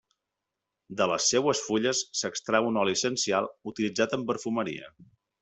De 1.01 1.07
les 1.11 1.27
seues 1.33 1.61
fulles 1.65 2.01
s'extrau 2.21 2.71
un 2.71 2.81
oli 2.85 2.97
essencial 3.01 3.51
utilitzat 3.75 4.17
en 4.19 4.27
perfumeria. 4.33 4.91